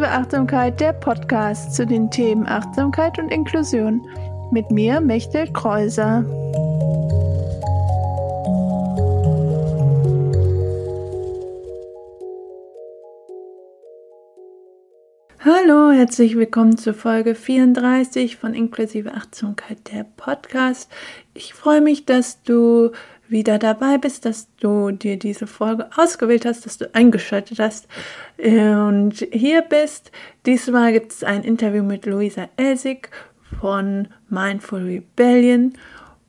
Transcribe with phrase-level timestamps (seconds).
[0.00, 4.00] Inklusive Achtsamkeit, der Podcast zu den Themen Achtsamkeit und Inklusion.
[4.50, 6.24] Mit mir, Mechtel Kreuser.
[15.44, 20.90] Hallo, herzlich willkommen zur Folge 34 von Inklusive Achtsamkeit, der Podcast.
[21.34, 22.92] Ich freue mich, dass du
[23.30, 27.88] wieder dabei bist, dass du dir diese Folge ausgewählt hast, dass du eingeschaltet hast
[28.38, 30.10] und hier bist.
[30.46, 33.10] Diesmal gibt es ein Interview mit Luisa Elsig
[33.60, 35.74] von Mindful Rebellion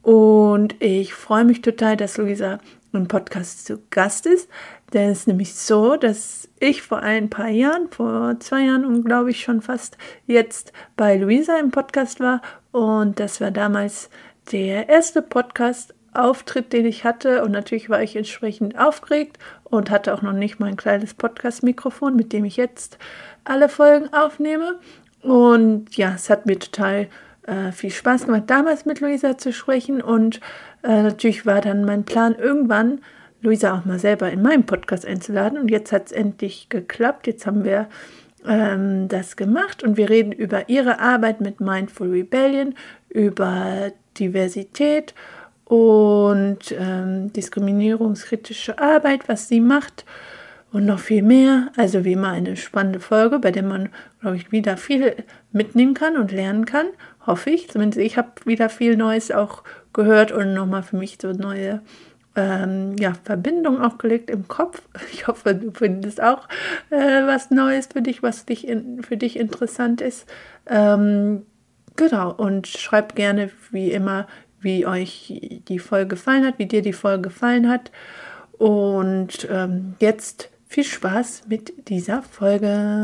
[0.01, 2.59] und ich freue mich total, dass Luisa
[2.93, 4.49] im Podcast zu Gast ist.
[4.93, 9.05] Denn es ist nämlich so, dass ich vor ein paar Jahren, vor zwei Jahren und
[9.05, 12.41] glaube ich schon fast jetzt bei Luisa im Podcast war
[12.71, 14.09] und das war damals
[14.51, 17.43] der erste Podcast Auftritt, den ich hatte.
[17.43, 22.33] Und natürlich war ich entsprechend aufgeregt und hatte auch noch nicht mein kleines Podcast-Mikrofon, mit
[22.33, 22.97] dem ich jetzt
[23.43, 24.79] alle Folgen aufnehme.
[25.21, 27.07] Und ja, es hat mir total
[27.43, 30.01] äh, viel Spaß gemacht, damals mit Luisa zu sprechen.
[30.01, 30.39] Und
[30.83, 33.01] äh, natürlich war dann mein Plan, irgendwann
[33.41, 35.57] Luisa auch mal selber in meinem Podcast einzuladen.
[35.57, 37.27] Und jetzt hat es endlich geklappt.
[37.27, 37.87] Jetzt haben wir
[38.45, 42.75] ähm, das gemacht und wir reden über ihre Arbeit mit Mindful Rebellion,
[43.09, 45.13] über Diversität
[45.71, 50.03] und ähm, diskriminierungskritische Arbeit, was sie macht
[50.73, 51.71] und noch viel mehr.
[51.77, 53.87] Also wie immer eine spannende Folge, bei der man,
[54.19, 55.15] glaube ich, wieder viel
[55.53, 56.87] mitnehmen kann und lernen kann,
[57.25, 57.69] hoffe ich.
[57.69, 59.63] Zumindest ich habe wieder viel Neues auch
[59.93, 61.81] gehört und nochmal für mich so neue
[62.35, 64.81] ähm, ja, Verbindungen auch gelegt im Kopf.
[65.13, 66.49] Ich hoffe, du findest auch
[66.89, 70.29] äh, was Neues für dich, was dich in, für dich interessant ist.
[70.65, 71.45] Ähm,
[71.95, 74.27] genau, und schreib gerne wie immer,
[74.61, 77.91] wie euch die Folge gefallen hat, wie dir die Folge gefallen hat.
[78.57, 83.01] Und ähm, jetzt viel Spaß mit dieser Folge.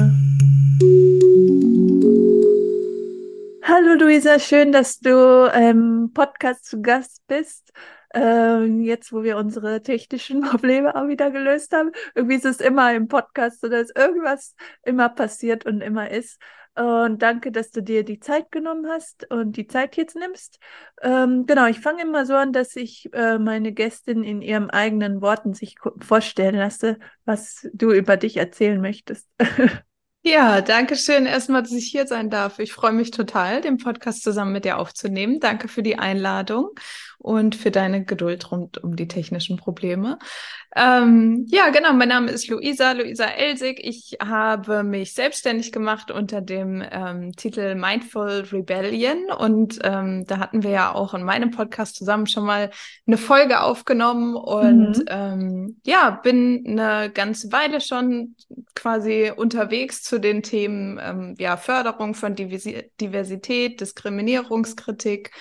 [3.64, 7.74] Hallo Luisa, schön, dass du im Podcast zu Gast bist.
[8.14, 11.92] Ähm, jetzt, wo wir unsere technischen Probleme auch wieder gelöst haben.
[12.16, 16.40] Irgendwie ist es immer im Podcast so, dass irgendwas immer passiert und immer ist.
[16.78, 20.60] Und danke, dass du dir die Zeit genommen hast und die Zeit jetzt nimmst.
[21.02, 25.22] Ähm, genau, ich fange immer so an, dass ich äh, meine Gästin in ihren eigenen
[25.22, 29.28] Worten sich vorstellen lasse, was du über dich erzählen möchtest.
[30.24, 32.60] Ja, danke schön erstmal, dass ich hier sein darf.
[32.60, 35.40] Ich freue mich total, den Podcast zusammen mit dir aufzunehmen.
[35.40, 36.72] Danke für die Einladung
[37.18, 40.20] und für deine Geduld rund um die technischen Probleme.
[40.80, 43.80] Ähm, ja, genau, mein Name ist Luisa, Luisa Elsig.
[43.82, 50.62] Ich habe mich selbstständig gemacht unter dem ähm, Titel Mindful Rebellion und ähm, da hatten
[50.62, 52.70] wir ja auch in meinem Podcast zusammen schon mal
[53.08, 55.06] eine Folge aufgenommen und mhm.
[55.10, 58.36] Ähm, ja, bin eine ganze Weile schon
[58.76, 65.32] quasi unterwegs zu den Themen ähm, ja, Förderung von Diversität, Diskriminierungskritik,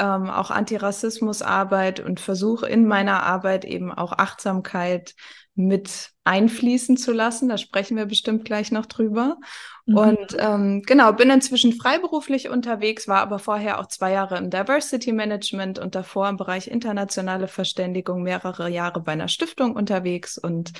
[0.00, 5.14] ähm, auch Antirassismusarbeit und versuche in meiner Arbeit eben auch Achtsamkeit
[5.54, 7.48] mit einfließen zu lassen.
[7.48, 9.36] Da sprechen wir bestimmt gleich noch drüber.
[9.86, 9.96] Mhm.
[9.96, 15.12] Und ähm, genau, bin inzwischen freiberuflich unterwegs, war aber vorher auch zwei Jahre im Diversity
[15.12, 20.72] Management und davor im Bereich internationale Verständigung mehrere Jahre bei einer Stiftung unterwegs und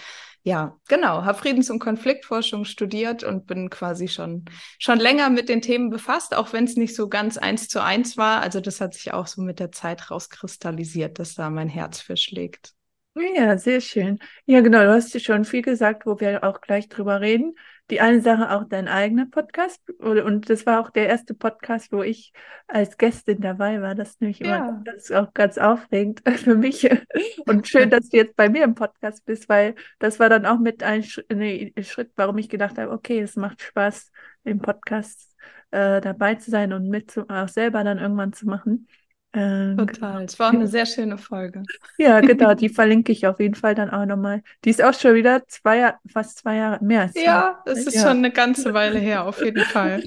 [0.43, 4.45] ja, genau, habe Friedens- und Konfliktforschung studiert und bin quasi schon,
[4.79, 8.17] schon länger mit den Themen befasst, auch wenn es nicht so ganz eins zu eins
[8.17, 8.41] war.
[8.41, 12.17] Also das hat sich auch so mit der Zeit rauskristallisiert, dass da mein Herz für
[12.17, 12.73] schlägt.
[13.17, 14.19] Ja, sehr schön.
[14.47, 17.55] Ja, genau, du hast ja schon viel gesagt, wo wir auch gleich drüber reden.
[17.91, 19.81] Die eine Sache auch dein eigener Podcast.
[19.99, 22.33] Und das war auch der erste Podcast, wo ich
[22.69, 23.95] als Gästin dabei war.
[23.95, 24.83] Das ist nämlich immer ja.
[24.85, 26.89] das ist auch ganz aufregend für mich.
[27.47, 30.59] Und schön, dass du jetzt bei mir im Podcast bist, weil das war dann auch
[30.59, 34.11] mit einem Schritt, warum ich gedacht habe, okay, es macht Spaß,
[34.45, 35.37] im Podcast
[35.71, 38.89] äh, dabei zu sein und mit zu, auch selber dann irgendwann zu machen.
[39.33, 40.25] Ähm, Total.
[40.25, 41.63] Es war auch eine sehr schöne Folge.
[41.99, 42.55] Ja, genau.
[42.55, 44.43] Die verlinke ich auf jeden Fall dann auch nochmal.
[44.65, 47.03] Die ist auch schon wieder zwei fast zwei Jahre mehr.
[47.03, 48.03] Als ja, es ist ja.
[48.03, 50.03] schon eine ganze Weile her, auf jeden Fall.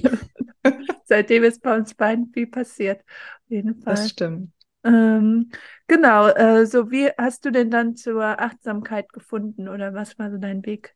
[1.04, 3.00] Seitdem ist bei uns beiden viel passiert.
[3.00, 3.94] Auf jeden Fall.
[3.94, 4.50] Das stimmt.
[4.84, 5.50] Ähm,
[5.86, 6.28] genau.
[6.28, 10.64] Äh, so, wie hast du denn dann zur Achtsamkeit gefunden oder was war so dein
[10.66, 10.94] Weg?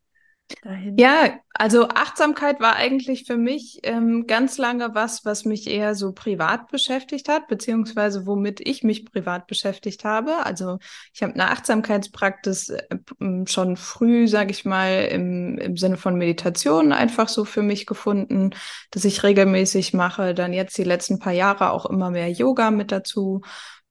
[0.63, 0.97] Dahin?
[0.99, 6.13] Ja, also Achtsamkeit war eigentlich für mich ähm, ganz lange was, was mich eher so
[6.13, 10.45] privat beschäftigt hat, beziehungsweise womit ich mich privat beschäftigt habe.
[10.45, 10.79] Also
[11.13, 12.99] ich habe eine Achtsamkeitspraxis äh,
[13.47, 18.51] schon früh, sage ich mal, im, im Sinne von Meditation einfach so für mich gefunden,
[18.91, 20.35] dass ich regelmäßig mache.
[20.35, 23.43] Dann jetzt die letzten paar Jahre auch immer mehr Yoga mit dazu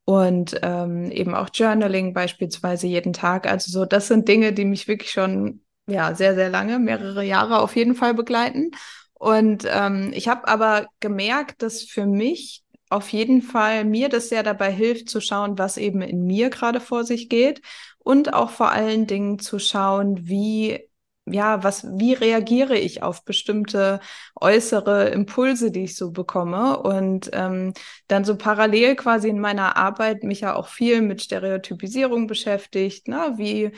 [0.05, 3.45] und ähm, eben auch Journaling beispielsweise jeden Tag.
[3.45, 7.59] Also so, das sind Dinge, die mich wirklich schon ja sehr, sehr lange, mehrere Jahre
[7.59, 8.71] auf jeden Fall begleiten.
[9.13, 14.43] Und ähm, ich habe aber gemerkt, dass für mich auf jeden Fall mir das sehr
[14.43, 17.61] dabei hilft zu schauen, was eben in mir gerade vor sich geht
[17.99, 20.87] und auch vor allen Dingen zu schauen, wie
[21.29, 23.99] ja, was, wie reagiere ich auf bestimmte
[24.39, 26.79] äußere Impulse, die ich so bekomme?
[26.79, 27.73] Und ähm,
[28.07, 33.07] dann so parallel quasi in meiner Arbeit mich ja auch viel mit Stereotypisierung beschäftigt.
[33.09, 33.33] Ne?
[33.35, 33.71] Wie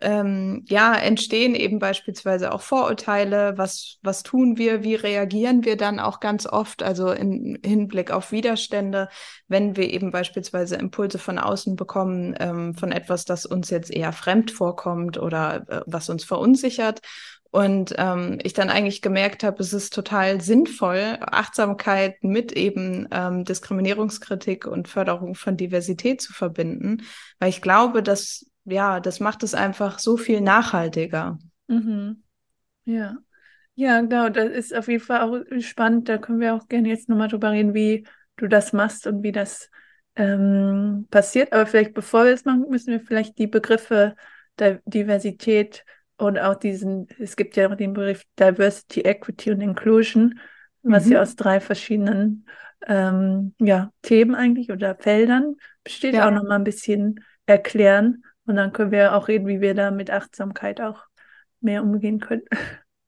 [0.00, 3.54] ähm, ja, entstehen eben beispielsweise auch Vorurteile.
[3.56, 4.82] Was, was tun wir?
[4.82, 6.82] Wie reagieren wir dann auch ganz oft?
[6.82, 9.08] Also im Hinblick auf Widerstände,
[9.48, 14.12] wenn wir eben beispielsweise Impulse von außen bekommen, ähm, von etwas, das uns jetzt eher
[14.12, 17.00] fremd vorkommt oder äh, was uns verunsichert.
[17.50, 23.44] Und ähm, ich dann eigentlich gemerkt habe, es ist total sinnvoll, Achtsamkeit mit eben ähm,
[23.44, 27.04] Diskriminierungskritik und Förderung von Diversität zu verbinden,
[27.38, 31.38] weil ich glaube, dass ja, das macht es einfach so viel nachhaltiger.
[31.68, 32.22] Mhm.
[32.84, 33.18] Ja.
[33.74, 36.08] Ja, genau, das ist auf jeden Fall auch spannend.
[36.08, 39.32] Da können wir auch gerne jetzt nochmal drüber reden, wie du das machst und wie
[39.32, 39.70] das
[40.16, 41.52] ähm, passiert.
[41.52, 44.16] Aber vielleicht bevor wir das machen, müssen wir vielleicht die Begriffe
[44.58, 45.84] der Diversität
[46.16, 50.40] und auch diesen, es gibt ja auch den Begriff Diversity, Equity und Inclusion,
[50.82, 51.12] was mhm.
[51.12, 52.46] ja aus drei verschiedenen
[52.86, 56.26] ähm, ja, Themen eigentlich oder Feldern besteht, ja.
[56.26, 58.24] auch nochmal ein bisschen erklären.
[58.46, 61.04] Und dann können wir auch reden, wie wir da mit Achtsamkeit auch
[61.60, 62.44] mehr umgehen können.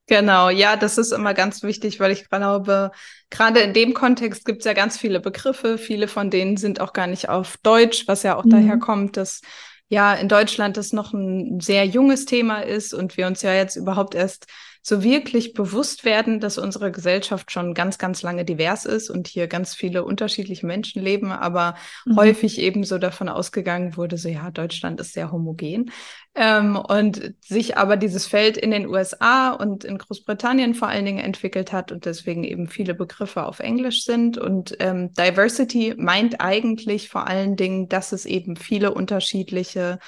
[0.09, 2.91] Genau, ja, das ist immer ganz wichtig, weil ich glaube,
[3.29, 5.77] gerade in dem Kontext gibt es ja ganz viele Begriffe.
[5.77, 8.51] Viele von denen sind auch gar nicht auf Deutsch, was ja auch mhm.
[8.51, 9.43] daher kommt, dass
[9.89, 13.77] ja in Deutschland das noch ein sehr junges Thema ist und wir uns ja jetzt
[13.77, 14.47] überhaupt erst
[14.83, 19.47] so wirklich bewusst werden, dass unsere Gesellschaft schon ganz, ganz lange divers ist und hier
[19.47, 21.75] ganz viele unterschiedliche Menschen leben, aber
[22.07, 22.17] mhm.
[22.17, 25.91] häufig eben so davon ausgegangen wurde, so ja, Deutschland ist sehr homogen.
[26.35, 31.19] Ähm, und sich aber dieses Feld in den USA und in Großbritannien vor allen Dingen
[31.19, 34.39] entwickelt hat und deswegen eben viele Begriffe auf Englisch sind.
[34.39, 39.99] Und ähm, Diversity meint eigentlich vor allen Dingen, dass es eben viele unterschiedliche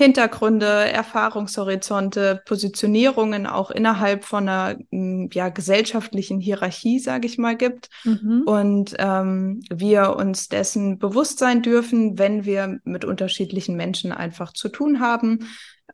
[0.00, 7.90] Hintergründe, Erfahrungshorizonte, Positionierungen auch innerhalb von einer hm, ja, gesellschaftlichen Hierarchie, sage ich mal, gibt.
[8.04, 8.44] Mhm.
[8.46, 14.70] Und ähm, wir uns dessen bewusst sein dürfen, wenn wir mit unterschiedlichen Menschen einfach zu
[14.70, 15.46] tun haben.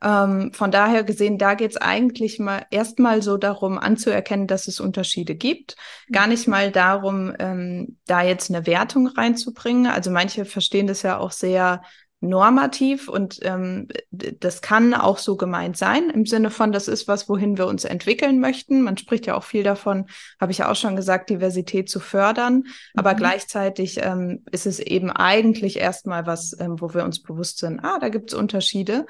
[0.03, 4.79] Ähm, von daher gesehen, da geht es eigentlich mal erstmal so darum, anzuerkennen, dass es
[4.79, 5.77] Unterschiede gibt.
[6.13, 6.53] Gar nicht mhm.
[6.53, 9.87] mal darum, ähm, da jetzt eine Wertung reinzubringen.
[9.87, 11.83] Also manche verstehen das ja auch sehr
[12.21, 17.29] normativ und ähm, das kann auch so gemeint sein, im Sinne von, das ist was,
[17.29, 18.83] wohin wir uns entwickeln möchten.
[18.83, 20.07] Man spricht ja auch viel davon,
[20.41, 22.65] habe ich ja auch schon gesagt, Diversität zu fördern, mhm.
[22.95, 27.81] aber gleichzeitig ähm, ist es eben eigentlich erstmal was, ähm, wo wir uns bewusst sind,
[27.81, 29.07] ah, da gibt es Unterschiede.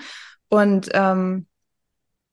[0.48, 1.46] Und ähm,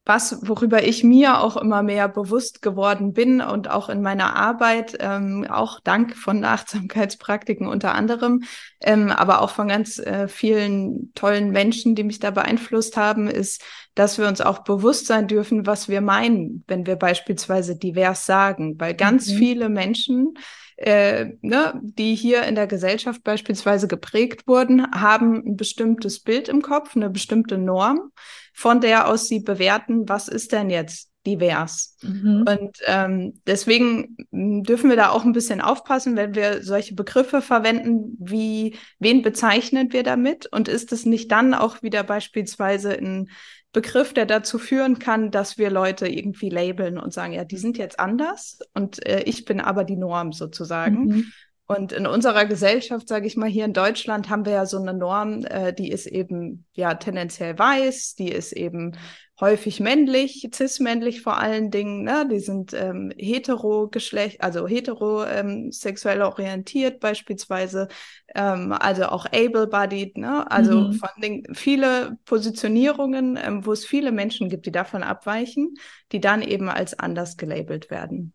[0.05, 4.97] was, worüber ich mir auch immer mehr bewusst geworden bin und auch in meiner Arbeit,
[4.99, 8.43] ähm, auch dank von Achtsamkeitspraktiken unter anderem,
[8.81, 13.63] ähm, aber auch von ganz äh, vielen tollen Menschen, die mich da beeinflusst haben, ist,
[13.95, 18.75] dass wir uns auch bewusst sein dürfen, was wir meinen, wenn wir beispielsweise divers sagen,
[18.79, 19.37] weil ganz mhm.
[19.37, 20.33] viele Menschen
[20.75, 26.61] äh, ne, die hier in der Gesellschaft beispielsweise geprägt wurden, haben ein bestimmtes Bild im
[26.61, 28.11] Kopf, eine bestimmte Norm,
[28.53, 31.97] von der aus sie bewerten, was ist denn jetzt divers.
[32.01, 32.45] Mhm.
[32.47, 38.17] Und ähm, deswegen dürfen wir da auch ein bisschen aufpassen, wenn wir solche Begriffe verwenden,
[38.19, 43.29] wie wen bezeichnen wir damit und ist es nicht dann auch wieder beispielsweise ein
[43.71, 47.77] Begriff, der dazu führen kann, dass wir Leute irgendwie labeln und sagen, ja, die sind
[47.77, 51.05] jetzt anders und äh, ich bin aber die Norm sozusagen.
[51.05, 51.25] Mhm.
[51.65, 54.93] Und in unserer Gesellschaft, sage ich mal, hier in Deutschland haben wir ja so eine
[54.93, 58.97] Norm, äh, die ist eben ja tendenziell weiß, die ist eben
[59.39, 62.03] häufig männlich, cis-männlich vor allen Dingen.
[62.03, 62.27] Ne?
[62.29, 67.87] Die sind ähm, hetero-Geschlecht, also heterosexuell ähm, orientiert beispielsweise,
[68.35, 70.17] ähm, also auch able-bodied.
[70.17, 70.49] Ne?
[70.51, 70.93] Also mhm.
[70.93, 75.75] von den viele Positionierungen, ähm, wo es viele Menschen gibt, die davon abweichen,
[76.11, 78.33] die dann eben als anders gelabelt werden.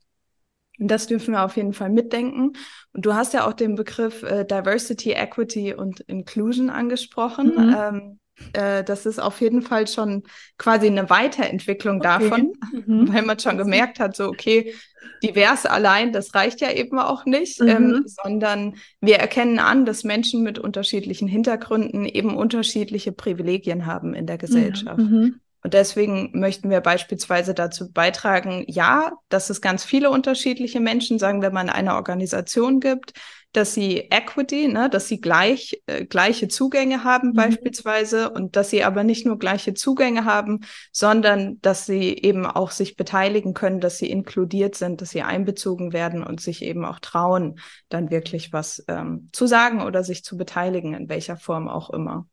[0.78, 2.52] Und das dürfen wir auf jeden Fall mitdenken.
[2.92, 7.54] Und du hast ja auch den Begriff äh, Diversity, Equity und Inclusion angesprochen.
[7.54, 7.76] Mhm.
[7.76, 8.18] Ähm,
[8.52, 10.23] äh, das ist auf jeden Fall schon
[10.58, 12.08] quasi eine Weiterentwicklung okay.
[12.08, 13.12] davon, mhm.
[13.12, 14.75] weil man schon gemerkt hat, so, okay,
[15.23, 17.68] divers allein, das reicht ja eben auch nicht, mhm.
[17.68, 24.26] ähm, sondern wir erkennen an, dass Menschen mit unterschiedlichen Hintergründen eben unterschiedliche Privilegien haben in
[24.26, 24.99] der Gesellschaft.
[24.99, 25.40] Mhm.
[25.62, 31.42] Und deswegen möchten wir beispielsweise dazu beitragen, ja, dass es ganz viele unterschiedliche Menschen, sagen
[31.42, 33.12] wir mal, in einer Organisation gibt,
[33.52, 37.34] dass sie Equity, ne, dass sie gleich, äh, gleiche Zugänge haben mhm.
[37.34, 40.60] beispielsweise und dass sie aber nicht nur gleiche Zugänge haben,
[40.92, 45.92] sondern dass sie eben auch sich beteiligen können, dass sie inkludiert sind, dass sie einbezogen
[45.92, 50.36] werden und sich eben auch trauen, dann wirklich was ähm, zu sagen oder sich zu
[50.36, 52.28] beteiligen, in welcher Form auch immer.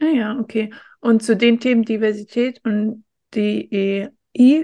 [0.00, 0.72] Ah ja, okay.
[1.04, 4.08] Und zu den Themen Diversität und DEI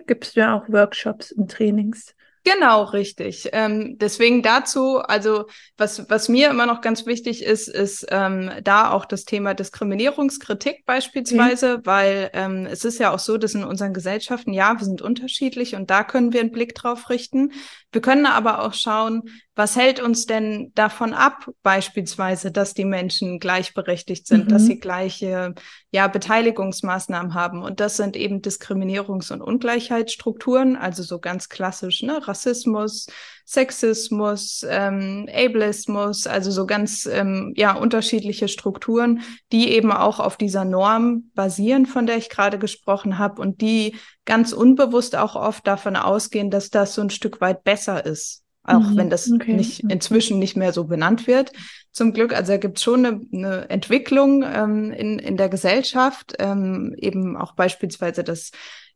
[0.07, 2.15] gibt es ja auch Workshops und Trainings.
[2.45, 3.51] Genau, richtig.
[3.53, 5.45] Ähm, deswegen dazu, also
[5.77, 10.87] was, was mir immer noch ganz wichtig ist, ist ähm, da auch das Thema Diskriminierungskritik
[10.87, 11.81] beispielsweise, mhm.
[11.85, 15.75] weil ähm, es ist ja auch so, dass in unseren Gesellschaften, ja, wir sind unterschiedlich
[15.75, 17.53] und da können wir einen Blick drauf richten.
[17.93, 19.23] Wir können aber auch schauen,
[19.57, 24.49] was hält uns denn davon ab, beispielsweise, dass die Menschen gleichberechtigt sind, mhm.
[24.49, 25.55] dass sie gleiche
[25.91, 27.63] ja, Beteiligungsmaßnahmen haben?
[27.63, 32.27] Und das sind eben Diskriminierungs- und Ungleichheitsstrukturen, also so ganz klassisch, ne?
[32.27, 33.07] Rassismus,
[33.45, 40.65] Sexismus, ähm, Ableismus, also so ganz ähm, ja, unterschiedliche Strukturen, die eben auch auf dieser
[40.65, 45.97] Norm basieren, von der ich gerade gesprochen habe und die ganz unbewusst auch oft davon
[45.97, 49.55] ausgehen, dass das so ein Stück weit besser ist auch mhm, wenn das okay.
[49.55, 51.53] nicht inzwischen nicht mehr so benannt wird.
[51.93, 56.35] Zum Glück, also da gibt es schon eine, eine Entwicklung ähm, in, in der Gesellschaft,
[56.39, 58.51] ähm, eben auch beispielsweise, dass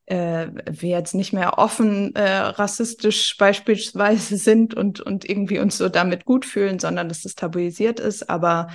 [0.06, 5.88] äh, wir jetzt nicht mehr offen äh, rassistisch beispielsweise sind und, und irgendwie uns so
[5.88, 8.28] damit gut fühlen, sondern dass das tabuisiert ist.
[8.28, 8.68] Aber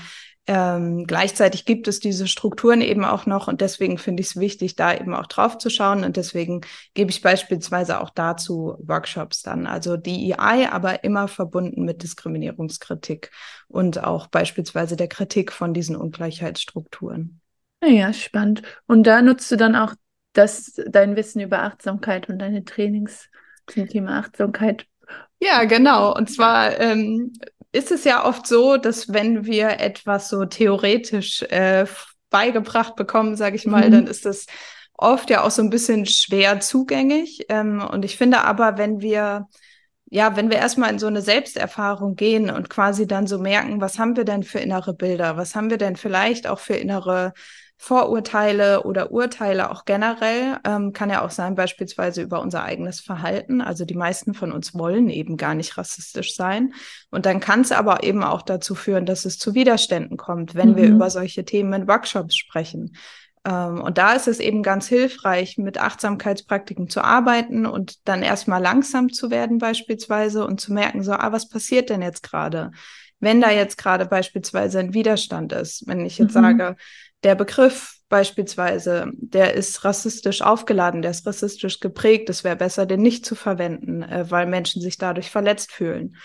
[0.52, 4.76] ähm, gleichzeitig gibt es diese Strukturen eben auch noch und deswegen finde ich es wichtig,
[4.76, 6.62] da eben auch drauf zu schauen und deswegen
[6.96, 9.68] gebe ich beispielsweise auch dazu Workshops dann.
[9.68, 13.30] Also DEI, aber immer verbunden mit Diskriminierungskritik
[13.68, 17.42] und auch beispielsweise der Kritik von diesen Ungleichheitsstrukturen.
[17.84, 18.64] Ja, spannend.
[18.88, 19.94] Und da nutzt du dann auch
[20.34, 23.30] das, dein Wissen über Achtsamkeit und deine Trainings
[23.68, 24.88] zum Thema Achtsamkeit.
[25.40, 26.16] Ja, genau.
[26.16, 27.34] Und zwar ähm,
[27.72, 31.86] ist es ja oft so, dass wenn wir etwas so theoretisch äh,
[32.30, 33.92] beigebracht bekommen, sage ich mal, mhm.
[33.92, 34.46] dann ist das
[34.94, 37.46] oft ja auch so ein bisschen schwer zugänglich.
[37.50, 39.48] Ähm, und ich finde aber, wenn wir
[40.12, 44.00] ja, wenn wir erstmal in so eine Selbsterfahrung gehen und quasi dann so merken, was
[44.00, 45.38] haben wir denn für innere Bilder?
[45.38, 47.34] Was haben wir denn vielleicht auch für innere
[47.82, 50.60] Vorurteile oder Urteile auch generell.
[50.66, 53.62] Ähm, kann ja auch sein, beispielsweise über unser eigenes Verhalten.
[53.62, 56.74] Also die meisten von uns wollen eben gar nicht rassistisch sein.
[57.10, 60.72] Und dann kann es aber eben auch dazu führen, dass es zu Widerständen kommt, wenn
[60.72, 60.76] mhm.
[60.76, 62.98] wir über solche Themen in Workshops sprechen.
[63.46, 68.62] Ähm, und da ist es eben ganz hilfreich, mit Achtsamkeitspraktiken zu arbeiten und dann erstmal
[68.62, 72.72] langsam zu werden beispielsweise und zu merken, so, ah, was passiert denn jetzt gerade?
[73.22, 76.42] Wenn da jetzt gerade beispielsweise ein Widerstand ist, wenn ich jetzt mhm.
[76.42, 76.76] sage,
[77.24, 82.30] der Begriff beispielsweise, der ist rassistisch aufgeladen, der ist rassistisch geprägt.
[82.30, 86.16] Es wäre besser, den nicht zu verwenden, äh, weil Menschen sich dadurch verletzt fühlen.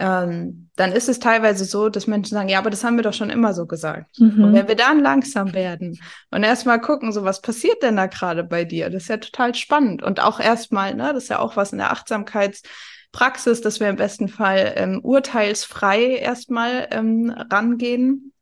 [0.00, 3.12] Ähm, dann ist es teilweise so, dass Menschen sagen, ja, aber das haben wir doch
[3.12, 4.18] schon immer so gesagt.
[4.20, 4.44] Mhm.
[4.44, 5.98] Und wenn wir dann langsam werden
[6.30, 9.56] und erstmal gucken, so was passiert denn da gerade bei dir, das ist ja total
[9.56, 10.02] spannend.
[10.04, 13.96] Und auch erstmal, ne, das ist ja auch was in der Achtsamkeitspraxis, dass wir im
[13.96, 18.32] besten Fall ähm, urteilsfrei erstmal ähm, rangehen.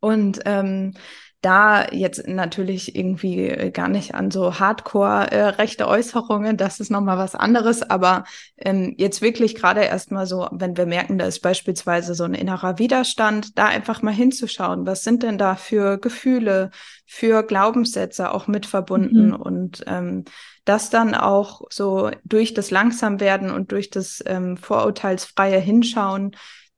[0.00, 0.94] Und ähm,
[1.40, 6.90] da jetzt natürlich irgendwie äh, gar nicht an so Hardcore äh, rechte Äußerungen, das ist
[6.90, 8.24] nochmal was anderes, aber
[8.58, 12.78] ähm, jetzt wirklich gerade erstmal so, wenn wir merken, da ist beispielsweise so ein innerer
[12.78, 16.70] Widerstand, da einfach mal hinzuschauen, was sind denn da für Gefühle,
[17.06, 19.36] für Glaubenssätze auch mit verbunden mhm.
[19.36, 20.24] und ähm,
[20.66, 26.32] das dann auch so durch das Langsamwerden und durch das ähm, vorurteilsfreie Hinschauen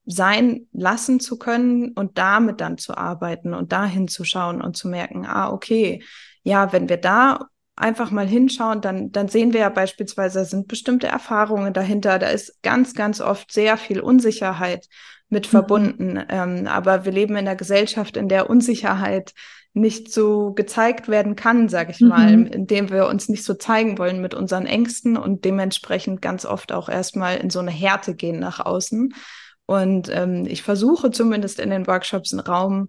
[0.04, 5.26] sein lassen zu können und damit dann zu arbeiten und da hinzuschauen und zu merken,
[5.26, 6.02] ah, okay,
[6.42, 10.68] ja, wenn wir da einfach mal hinschauen, dann, dann sehen wir ja beispielsweise, da sind
[10.68, 14.88] bestimmte Erfahrungen dahinter, da ist ganz, ganz oft sehr viel Unsicherheit
[15.28, 15.50] mit mhm.
[15.50, 16.12] verbunden.
[16.14, 16.24] Mhm.
[16.28, 19.32] Ähm, aber wir leben in einer Gesellschaft, in der Unsicherheit
[19.74, 22.08] nicht so gezeigt werden kann, sage ich mhm.
[22.08, 26.72] mal, indem wir uns nicht so zeigen wollen mit unseren Ängsten und dementsprechend ganz oft
[26.72, 29.14] auch erstmal in so eine Härte gehen nach außen.
[29.66, 32.88] Und ähm, ich versuche zumindest in den Workshops einen Raum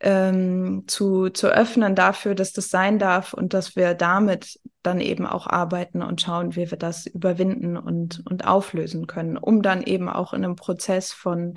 [0.00, 5.26] ähm, zu, zu öffnen dafür, dass das sein darf und dass wir damit dann eben
[5.26, 10.08] auch arbeiten und schauen, wie wir das überwinden und, und auflösen können, um dann eben
[10.08, 11.54] auch in einem Prozess von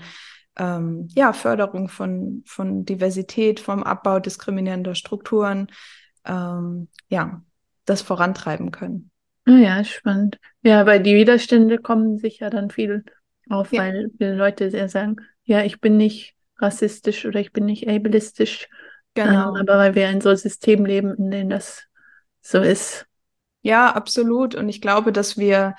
[0.58, 5.68] ähm, ja, Förderung von, von Diversität, vom Abbau diskriminierender Strukturen,
[6.26, 7.42] ähm, ja,
[7.86, 9.10] das vorantreiben können.
[9.48, 10.40] Oh ja, spannend.
[10.62, 13.04] Ja, weil die Widerstände kommen sicher dann viel
[13.50, 13.82] auf, ja.
[13.82, 18.70] weil viele Leute sehr sagen, ja, ich bin nicht rassistisch oder ich bin nicht ableistisch.
[19.14, 19.56] Genau.
[19.56, 21.84] Ähm, aber weil wir in so einem System leben, in dem das
[22.42, 23.06] so ist.
[23.62, 24.56] Ja, absolut.
[24.56, 25.76] Und ich glaube, dass wir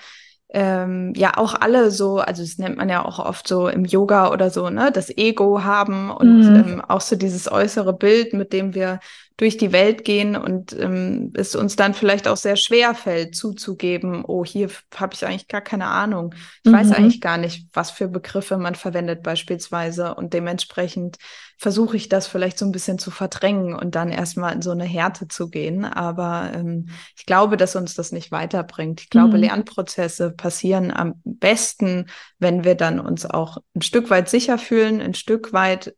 [0.50, 4.30] ähm, ja auch alle so, also das nennt man ja auch oft so im Yoga
[4.30, 6.54] oder so, ne, das Ego haben und mhm.
[6.54, 9.00] ähm, auch so dieses äußere Bild, mit dem wir
[9.36, 14.24] durch die Welt gehen und ähm, es uns dann vielleicht auch sehr schwer fällt zuzugeben,
[14.24, 16.34] oh, hier habe ich eigentlich gar keine Ahnung.
[16.62, 16.76] Ich mhm.
[16.76, 21.16] weiß eigentlich gar nicht, was für Begriffe man verwendet beispielsweise und dementsprechend
[21.58, 24.84] versuche ich das vielleicht so ein bisschen zu verdrängen und dann erstmal in so eine
[24.84, 25.84] Härte zu gehen.
[25.84, 29.00] Aber ähm, ich glaube, dass uns das nicht weiterbringt.
[29.00, 29.44] Ich glaube, mhm.
[29.44, 32.06] Lernprozesse passieren am besten,
[32.38, 35.94] wenn wir dann uns auch ein Stück weit sicher fühlen, ein Stück weit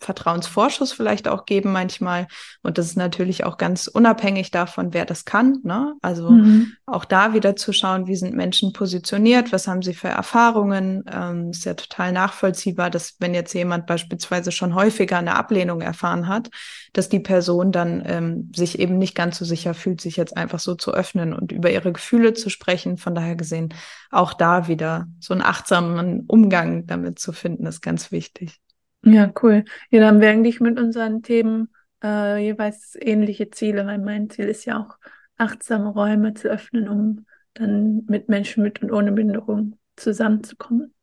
[0.00, 2.26] Vertrauensvorschuss vielleicht auch geben manchmal.
[2.62, 5.60] Und das ist natürlich auch ganz unabhängig davon, wer das kann.
[5.62, 5.94] Ne?
[6.02, 6.72] Also mhm.
[6.86, 11.04] auch da wieder zu schauen, wie sind Menschen positioniert, was haben sie für Erfahrungen.
[11.10, 16.28] Ähm, ist ja total nachvollziehbar, dass wenn jetzt jemand beispielsweise schon häufiger eine Ablehnung erfahren
[16.28, 16.50] hat,
[16.92, 20.60] dass die Person dann ähm, sich eben nicht ganz so sicher fühlt, sich jetzt einfach
[20.60, 22.96] so zu öffnen und über ihre Gefühle zu sprechen.
[22.96, 23.74] Von daher gesehen,
[24.10, 28.60] auch da wieder so einen achtsamen Umgang damit zu finden, ist ganz wichtig.
[29.06, 29.64] Ja, cool.
[29.90, 31.68] Ja, dann haben wir eigentlich mit unseren Themen
[32.02, 34.98] äh, jeweils ähnliche Ziele, weil mein Ziel ist ja auch,
[35.38, 40.94] achtsame Räume zu öffnen, um dann mit Menschen mit und ohne Behinderung zusammenzukommen.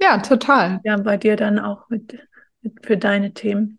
[0.00, 0.80] Ja, total.
[0.84, 2.18] Ja, bei dir dann auch mit,
[2.62, 3.78] mit für deine Themen.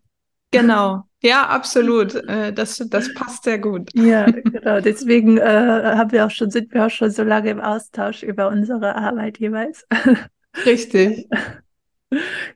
[0.50, 1.04] Genau.
[1.22, 2.14] Ja, absolut.
[2.14, 3.90] Äh, das, das passt sehr gut.
[3.92, 4.80] Ja, genau.
[4.80, 8.48] Deswegen äh, haben wir auch schon, sind wir auch schon so lange im Austausch über
[8.48, 9.86] unsere Arbeit jeweils.
[10.64, 11.28] Richtig.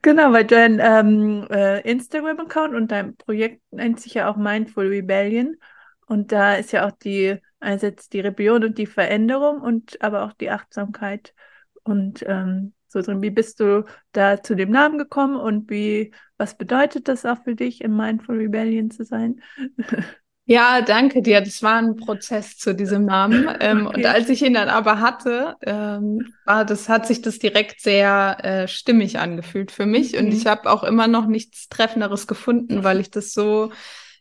[0.03, 5.57] Genau, weil dein ähm, äh, Instagram-Account und dein Projekt nennt sich ja auch Mindful Rebellion.
[6.07, 10.33] Und da ist ja auch die, einerseits die Rebellion und die Veränderung und aber auch
[10.33, 11.35] die Achtsamkeit.
[11.83, 16.57] Und ähm, so drin, wie bist du da zu dem Namen gekommen und wie, was
[16.57, 19.41] bedeutet das auch für dich, im Mindful Rebellion zu sein?
[20.47, 21.41] Ja, danke dir.
[21.41, 23.49] Das war ein Prozess zu diesem Namen.
[23.61, 23.97] Ähm, okay.
[23.97, 28.37] Und als ich ihn dann aber hatte, ähm, war das, hat sich das direkt sehr
[28.43, 30.13] äh, stimmig angefühlt für mich.
[30.13, 30.19] Mhm.
[30.19, 33.71] Und ich habe auch immer noch nichts Treffenderes gefunden, weil ich das so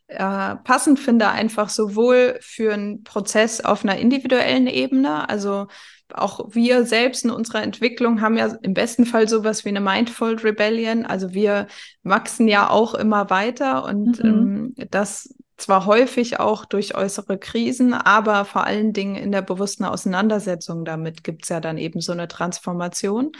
[0.06, 5.66] äh, passend finde, einfach sowohl für einen Prozess auf einer individuellen Ebene, also
[6.12, 10.36] auch wir selbst in unserer Entwicklung haben ja im besten Fall sowas wie eine Mindful
[10.36, 11.06] Rebellion.
[11.06, 11.66] Also wir
[12.02, 14.74] wachsen ja auch immer weiter und mhm.
[14.78, 19.84] ähm, das zwar häufig auch durch äußere Krisen, aber vor allen Dingen in der bewussten
[19.84, 23.32] Auseinandersetzung damit gibt es ja dann eben so eine Transformation.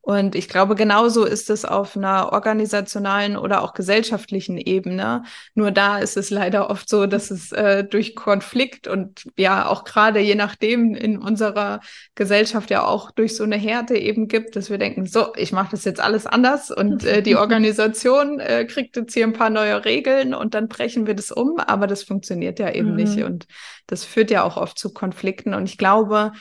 [0.00, 5.22] Und ich glaube, genauso ist es auf einer organisationalen oder auch gesellschaftlichen Ebene.
[5.54, 9.84] Nur da ist es leider oft so, dass es äh, durch Konflikt und ja auch
[9.84, 11.80] gerade je nachdem in unserer
[12.14, 15.72] Gesellschaft ja auch durch so eine Härte eben gibt, dass wir denken, so, ich mache
[15.72, 19.84] das jetzt alles anders und äh, die Organisation äh, kriegt jetzt hier ein paar neue
[19.84, 21.58] Regeln und dann brechen wir das um.
[21.58, 22.96] Aber das funktioniert ja eben mhm.
[22.96, 23.46] nicht und
[23.86, 25.52] das führt ja auch oft zu Konflikten.
[25.52, 26.32] Und ich glaube,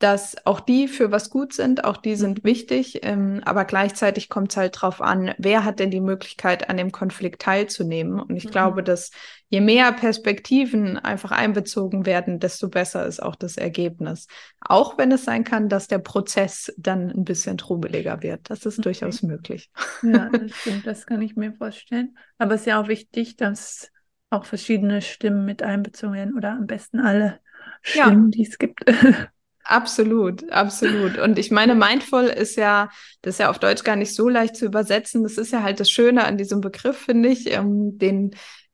[0.00, 2.48] dass auch die für was gut sind, auch die sind mhm.
[2.48, 6.78] wichtig, ähm, aber gleichzeitig kommt es halt drauf an, wer hat denn die Möglichkeit, an
[6.78, 8.18] dem Konflikt teilzunehmen.
[8.18, 8.50] Und ich mhm.
[8.50, 9.10] glaube, dass
[9.50, 14.26] je mehr Perspektiven einfach einbezogen werden, desto besser ist auch das Ergebnis.
[14.60, 18.48] Auch wenn es sein kann, dass der Prozess dann ein bisschen trubeliger wird.
[18.48, 18.84] Das ist okay.
[18.84, 19.70] durchaus möglich.
[20.02, 22.16] Ja, das stimmt, das kann ich mir vorstellen.
[22.38, 23.90] Aber es ist ja auch wichtig, dass
[24.30, 27.38] auch verschiedene Stimmen mit einbezogen werden oder am besten alle
[27.82, 28.30] Stimmen, ja.
[28.30, 28.80] die es gibt.
[29.70, 31.16] Absolut, absolut.
[31.18, 32.90] Und ich meine, mindful ist ja,
[33.22, 35.22] das ist ja auf Deutsch gar nicht so leicht zu übersetzen.
[35.22, 37.48] Das ist ja halt das Schöne an diesem Begriff, finde ich.
[37.54, 38.32] Ähm, den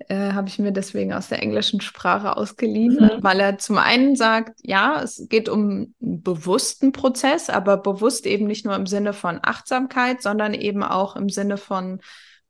[0.09, 3.23] äh, habe ich mir deswegen aus der englischen Sprache ausgeliehen, mhm.
[3.23, 8.47] weil er zum einen sagt, ja, es geht um einen bewussten Prozess, aber bewusst eben
[8.47, 12.01] nicht nur im Sinne von Achtsamkeit, sondern eben auch im Sinne von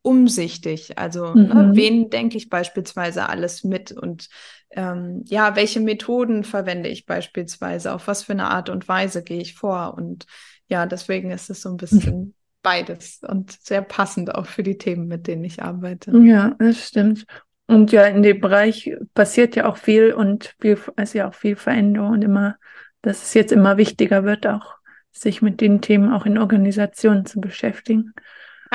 [0.03, 0.99] umsichtig.
[0.99, 1.49] Also ne, mhm.
[1.49, 4.29] ne, wen denke ich beispielsweise alles mit und
[4.77, 9.41] ähm, ja, welche Methoden verwende ich beispielsweise, auf was für eine Art und Weise gehe
[9.41, 9.95] ich vor.
[9.97, 10.27] Und
[10.69, 15.09] ja, deswegen ist es so ein bisschen beides und sehr passend auch für die Themen,
[15.09, 16.17] mit denen ich arbeite.
[16.19, 17.25] Ja, das stimmt.
[17.67, 21.57] Und ja, in dem Bereich passiert ja auch viel und viel, also ja auch viel
[21.57, 22.57] Veränderung und immer,
[23.03, 24.77] dass es jetzt immer wichtiger wird, auch
[25.11, 28.13] sich mit den Themen auch in Organisationen zu beschäftigen.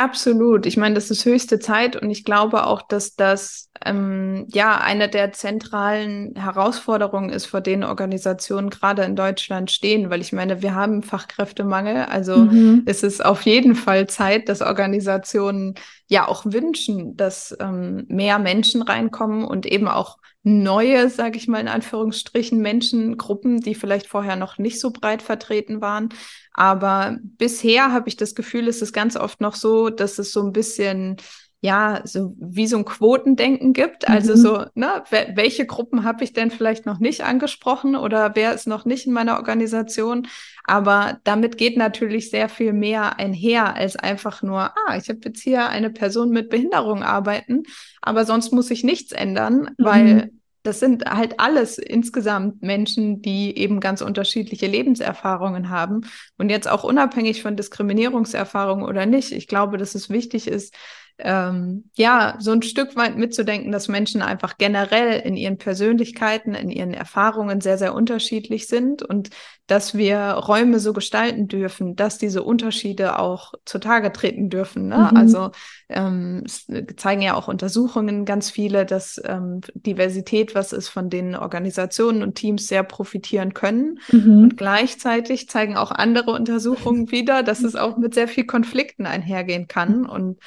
[0.01, 0.65] Absolut.
[0.65, 5.07] Ich meine, das ist höchste Zeit und ich glaube auch, dass das ähm, ja eine
[5.07, 10.73] der zentralen Herausforderungen ist, vor denen Organisationen gerade in Deutschland stehen, weil ich meine, wir
[10.73, 12.05] haben Fachkräftemangel.
[12.05, 12.81] Also mhm.
[12.87, 15.75] es ist auf jeden Fall Zeit, dass Organisationen
[16.07, 21.59] ja auch wünschen, dass ähm, mehr Menschen reinkommen und eben auch neue, sage ich mal
[21.59, 26.09] in Anführungsstrichen, Menschengruppen, die vielleicht vorher noch nicht so breit vertreten waren.
[26.53, 30.41] Aber bisher habe ich das Gefühl, es ist ganz oft noch so, dass es so
[30.41, 31.17] ein bisschen
[31.63, 34.09] ja, so wie so ein Quotendenken gibt.
[34.09, 34.37] Also mhm.
[34.37, 35.03] so, ne,
[35.35, 39.13] welche Gruppen habe ich denn vielleicht noch nicht angesprochen oder wer ist noch nicht in
[39.13, 40.27] meiner Organisation?
[40.63, 45.41] Aber damit geht natürlich sehr viel mehr einher als einfach nur, ah, ich habe jetzt
[45.41, 47.63] hier eine Person mit Behinderung arbeiten,
[48.01, 49.85] aber sonst muss ich nichts ändern, mhm.
[49.85, 50.31] weil
[50.63, 56.01] das sind halt alles insgesamt Menschen, die eben ganz unterschiedliche Lebenserfahrungen haben.
[56.37, 59.31] Und jetzt auch unabhängig von Diskriminierungserfahrungen oder nicht.
[59.31, 60.75] Ich glaube, dass es wichtig ist,
[61.17, 66.69] ähm, ja, so ein Stück weit mitzudenken, dass Menschen einfach generell in ihren Persönlichkeiten, in
[66.69, 69.29] ihren Erfahrungen sehr, sehr unterschiedlich sind und
[69.67, 74.89] dass wir Räume so gestalten dürfen, dass diese Unterschiede auch zutage treten dürfen.
[74.89, 75.09] Ne?
[75.11, 75.17] Mhm.
[75.17, 75.51] Also
[75.87, 81.35] ähm, es zeigen ja auch Untersuchungen ganz viele, dass ähm, Diversität was ist, von denen
[81.35, 83.99] Organisationen und Teams sehr profitieren können.
[84.11, 84.43] Mhm.
[84.43, 89.69] Und gleichzeitig zeigen auch andere Untersuchungen wieder, dass es auch mit sehr viel Konflikten einhergehen
[89.69, 90.05] kann.
[90.05, 90.39] Und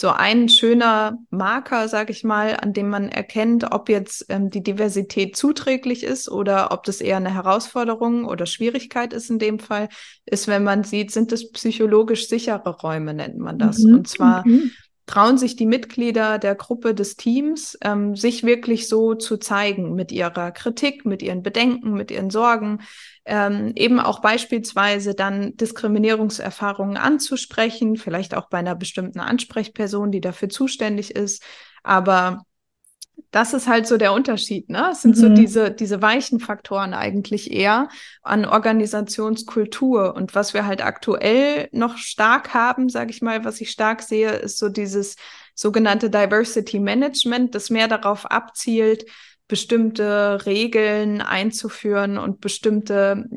[0.00, 4.62] so ein schöner Marker, sage ich mal, an dem man erkennt, ob jetzt ähm, die
[4.62, 9.88] Diversität zuträglich ist oder ob das eher eine Herausforderung oder Schwierigkeit ist in dem Fall,
[10.24, 13.78] ist, wenn man sieht, sind es psychologisch sichere Räume, nennt man das.
[13.78, 13.94] Mhm.
[13.94, 14.70] Und zwar mhm
[15.10, 20.12] trauen sich die Mitglieder der Gruppe des Teams, ähm, sich wirklich so zu zeigen mit
[20.12, 22.78] ihrer Kritik, mit ihren Bedenken, mit ihren Sorgen,
[23.24, 30.48] ähm, eben auch beispielsweise dann Diskriminierungserfahrungen anzusprechen, vielleicht auch bei einer bestimmten Ansprechperson, die dafür
[30.48, 31.42] zuständig ist.
[31.82, 32.44] Aber
[33.30, 34.88] das ist halt so der Unterschied, ne?
[34.90, 35.20] Es sind mhm.
[35.20, 37.88] so diese, diese weichen Faktoren eigentlich eher
[38.22, 40.14] an Organisationskultur.
[40.14, 44.30] Und was wir halt aktuell noch stark haben, sage ich mal, was ich stark sehe,
[44.30, 45.16] ist so dieses
[45.54, 49.04] sogenannte Diversity Management, das mehr darauf abzielt,
[49.50, 53.28] bestimmte Regeln einzuführen und bestimmte,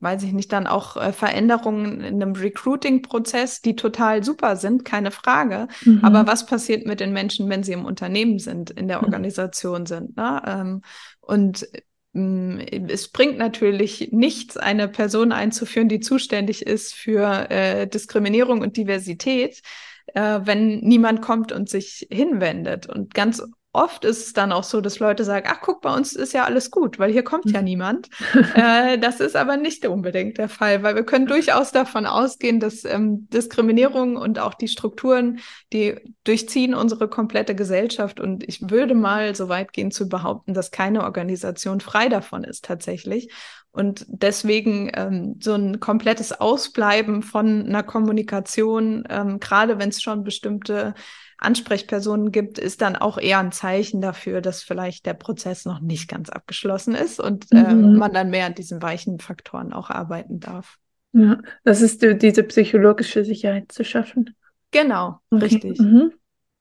[0.00, 5.10] weiß ich nicht, dann auch äh, Veränderungen in einem Recruiting-Prozess, die total super sind, keine
[5.10, 5.68] Frage.
[5.84, 6.00] Mhm.
[6.02, 9.04] Aber was passiert mit den Menschen, wenn sie im Unternehmen sind, in der mhm.
[9.04, 10.16] Organisation sind?
[10.16, 10.42] Ne?
[10.46, 10.80] Ähm,
[11.20, 11.68] und
[12.14, 18.78] mm, es bringt natürlich nichts, eine Person einzuführen, die zuständig ist für äh, Diskriminierung und
[18.78, 19.60] Diversität,
[20.14, 22.86] äh, wenn niemand kommt und sich hinwendet.
[22.86, 26.14] Und ganz oft ist es dann auch so, dass Leute sagen, ach guck, bei uns
[26.14, 27.64] ist ja alles gut, weil hier kommt ja mhm.
[27.64, 28.08] niemand.
[28.54, 32.84] äh, das ist aber nicht unbedingt der Fall, weil wir können durchaus davon ausgehen, dass
[32.84, 35.38] ähm, Diskriminierung und auch die Strukturen,
[35.72, 38.18] die durchziehen unsere komplette Gesellschaft.
[38.18, 42.64] Und ich würde mal so weit gehen zu behaupten, dass keine Organisation frei davon ist
[42.64, 43.32] tatsächlich.
[43.72, 50.24] Und deswegen ähm, so ein komplettes Ausbleiben von einer Kommunikation, ähm, gerade wenn es schon
[50.24, 50.94] bestimmte
[51.40, 56.08] Ansprechpersonen gibt, ist dann auch eher ein Zeichen dafür, dass vielleicht der Prozess noch nicht
[56.08, 57.98] ganz abgeschlossen ist und ähm, mhm.
[57.98, 60.76] man dann mehr an diesen weichen Faktoren auch arbeiten darf.
[61.12, 64.36] Ja, das ist die, diese psychologische Sicherheit zu schaffen.
[64.70, 65.44] Genau, okay.
[65.44, 65.80] richtig.
[65.80, 66.12] Mhm.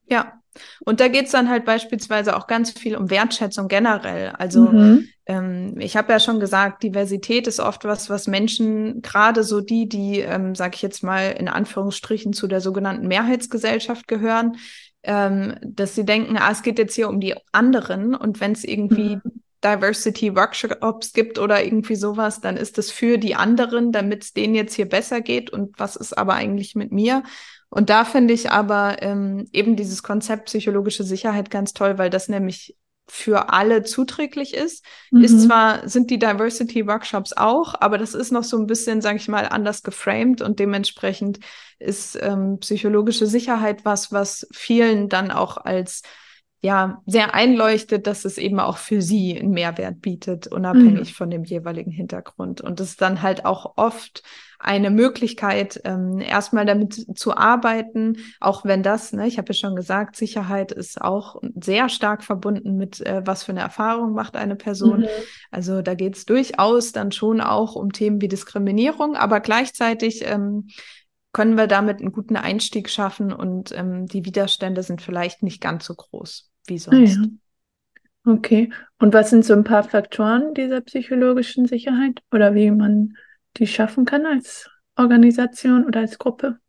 [0.08, 0.39] Ja.
[0.86, 4.30] Und da geht es dann halt beispielsweise auch ganz viel um Wertschätzung generell.
[4.38, 5.08] Also mhm.
[5.26, 9.88] ähm, ich habe ja schon gesagt, Diversität ist oft was, was Menschen, gerade so die,
[9.88, 14.58] die, ähm, sage ich jetzt mal in Anführungsstrichen, zu der sogenannten Mehrheitsgesellschaft gehören,
[15.04, 18.64] ähm, dass sie denken, ah, es geht jetzt hier um die anderen und wenn es
[18.64, 19.42] irgendwie mhm.
[19.64, 24.56] Diversity Workshops gibt oder irgendwie sowas, dann ist das für die anderen, damit es denen
[24.56, 25.50] jetzt hier besser geht.
[25.50, 27.24] Und was ist aber eigentlich mit mir?
[27.70, 32.28] Und da finde ich aber ähm, eben dieses Konzept psychologische Sicherheit ganz toll, weil das
[32.28, 32.76] nämlich
[33.08, 34.86] für alle zuträglich ist.
[35.12, 35.24] Mhm.
[35.24, 39.18] Ist zwar, sind die Diversity Workshops auch, aber das ist noch so ein bisschen, sage
[39.18, 41.40] ich mal, anders geframed und dementsprechend
[41.80, 46.04] ist ähm, psychologische Sicherheit was, was vielen dann auch als
[46.62, 51.16] ja sehr einleuchtet, dass es eben auch für sie einen Mehrwert bietet, unabhängig mhm.
[51.16, 52.62] von dem jeweiligen Hintergrund.
[52.62, 54.24] Und es dann halt auch oft
[54.62, 59.74] eine Möglichkeit, ähm, erstmal damit zu arbeiten, auch wenn das, ne, ich habe ja schon
[59.74, 64.58] gesagt, Sicherheit ist auch sehr stark verbunden mit, äh, was für eine Erfahrung macht eine
[64.58, 65.02] Person.
[65.02, 65.08] Mhm.
[65.50, 70.68] Also da geht es durchaus dann schon auch um Themen wie Diskriminierung, aber gleichzeitig ähm,
[71.32, 75.86] können wir damit einen guten Einstieg schaffen und ähm, die Widerstände sind vielleicht nicht ganz
[75.86, 77.18] so groß wie ah sonst.
[77.18, 77.24] Ja.
[78.26, 78.72] Okay.
[79.00, 83.16] Und was sind so ein paar Faktoren dieser psychologischen Sicherheit oder wie man
[83.58, 86.60] die schaffen kann als Organisation oder als Gruppe?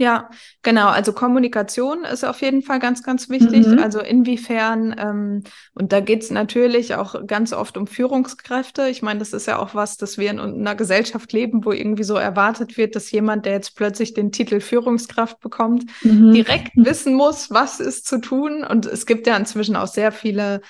[0.00, 0.30] Ja,
[0.62, 0.86] genau.
[0.86, 3.66] Also Kommunikation ist auf jeden Fall ganz, ganz wichtig.
[3.66, 3.80] Mhm.
[3.80, 5.42] Also inwiefern, ähm,
[5.74, 8.88] und da geht's natürlich auch ganz oft um Führungskräfte.
[8.88, 12.04] Ich meine, das ist ja auch was, dass wir in einer Gesellschaft leben, wo irgendwie
[12.04, 16.30] so erwartet wird, dass jemand, der jetzt plötzlich den Titel Führungskraft bekommt, mhm.
[16.30, 18.62] direkt wissen muss, was ist zu tun.
[18.62, 20.60] Und es gibt ja inzwischen auch sehr viele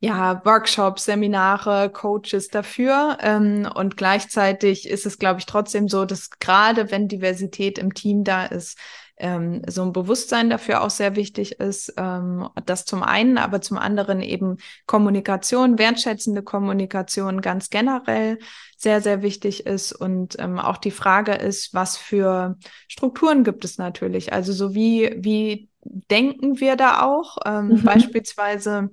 [0.00, 3.18] ja, Workshops, Seminare, Coaches dafür.
[3.20, 8.22] Ähm, und gleichzeitig ist es, glaube ich, trotzdem so, dass gerade wenn Diversität im Team
[8.22, 8.78] da ist,
[9.16, 11.92] ähm, so ein Bewusstsein dafür auch sehr wichtig ist.
[11.96, 18.38] Ähm, das zum einen, aber zum anderen eben Kommunikation, wertschätzende Kommunikation ganz generell
[18.76, 19.90] sehr, sehr wichtig ist.
[19.92, 22.56] Und ähm, auch die Frage ist, was für
[22.86, 24.32] Strukturen gibt es natürlich?
[24.32, 27.38] Also so wie, wie denken wir da auch?
[27.44, 27.82] Ähm, mhm.
[27.82, 28.90] Beispielsweise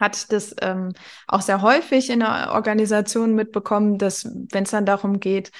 [0.00, 0.92] hat das ähm,
[1.28, 5.52] auch sehr häufig in der Organisation mitbekommen, dass wenn es dann darum geht,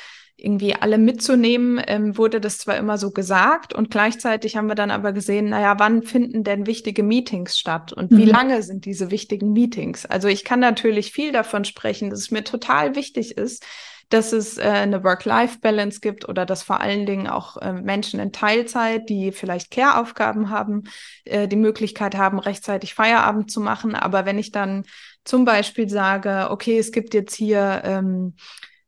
[0.42, 4.90] irgendwie alle mitzunehmen, ähm, wurde das zwar immer so gesagt und gleichzeitig haben wir dann
[4.90, 8.30] aber gesehen, naja, wann finden denn wichtige Meetings statt und wie mhm.
[8.30, 10.06] lange sind diese wichtigen Meetings?
[10.06, 13.64] Also ich kann natürlich viel davon sprechen, dass es mir total wichtig ist,
[14.10, 18.32] dass es äh, eine Work-Life-Balance gibt oder dass vor allen Dingen auch äh, Menschen in
[18.32, 20.82] Teilzeit, die vielleicht Care-Aufgaben haben,
[21.24, 23.94] äh, die Möglichkeit haben, rechtzeitig Feierabend zu machen.
[23.94, 24.84] Aber wenn ich dann
[25.24, 28.34] zum Beispiel sage, okay, es gibt jetzt hier ähm,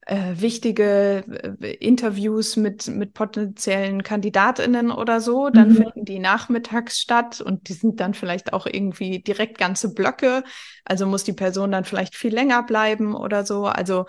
[0.07, 1.25] äh, wichtige
[1.61, 5.77] äh, Interviews mit, mit potenziellen KandidatInnen oder so, dann mhm.
[5.77, 10.43] finden die nachmittags statt und die sind dann vielleicht auch irgendwie direkt ganze Blöcke.
[10.85, 13.67] Also muss die Person dann vielleicht viel länger bleiben oder so.
[13.67, 14.07] Also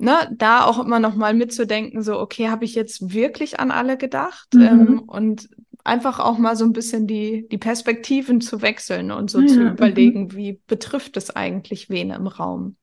[0.00, 3.96] ne, da auch immer noch mal mitzudenken, so, okay, habe ich jetzt wirklich an alle
[3.96, 4.54] gedacht?
[4.54, 4.62] Mhm.
[4.62, 5.48] Ähm, und
[5.84, 9.60] einfach auch mal so ein bisschen die, die Perspektiven zu wechseln und so ja, zu
[9.60, 9.68] mhm.
[9.72, 10.34] überlegen, mhm.
[10.34, 12.76] wie betrifft es eigentlich wen im Raum?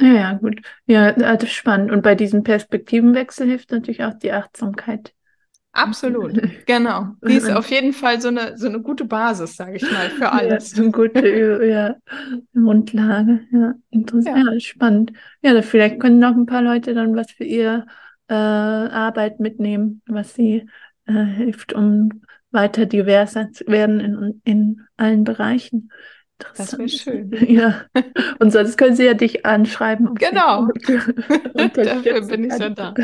[0.00, 0.62] Ja, gut.
[0.86, 1.92] Ja, das ist spannend.
[1.92, 5.12] Und bei diesem Perspektivenwechsel hilft natürlich auch die Achtsamkeit.
[5.72, 7.14] Absolut, genau.
[7.26, 10.30] Die ist auf jeden Fall so eine, so eine gute Basis, sage ich mal, für
[10.30, 10.76] alles.
[10.76, 11.96] Ja, eine gute ja,
[12.52, 13.40] Grundlage.
[13.50, 14.46] Ja, interessant.
[14.46, 14.52] Ja.
[14.52, 14.60] ja.
[14.60, 15.12] spannend.
[15.40, 17.86] Ja, vielleicht können noch ein paar Leute dann was für ihre
[18.28, 20.66] äh, Arbeit mitnehmen, was sie
[21.06, 25.90] äh, hilft, um weiter diverser zu werden in, in allen Bereichen.
[26.56, 27.30] Das wäre schön.
[27.48, 27.84] Ja.
[28.38, 30.14] Und sonst können sie ja dich anschreiben.
[30.14, 30.68] Genau.
[31.54, 32.94] Dafür bin ich schon da.